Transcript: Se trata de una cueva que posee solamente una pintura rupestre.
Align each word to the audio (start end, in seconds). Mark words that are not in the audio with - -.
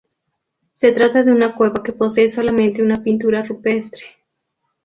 Se 0.73 0.91
trata 0.93 1.21
de 1.23 1.31
una 1.31 1.53
cueva 1.55 1.83
que 1.83 1.93
posee 1.93 2.27
solamente 2.27 2.81
una 2.81 3.03
pintura 3.03 3.43
rupestre. 3.43 4.03